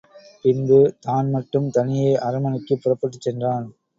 [0.45, 3.67] பின்பு தான் மட்டும் தனியே அரண்மனைக்குப் புறப்பட்டுச் சென்றான்.